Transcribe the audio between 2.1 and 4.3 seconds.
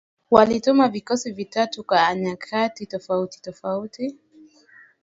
nyakati tofauti tofauti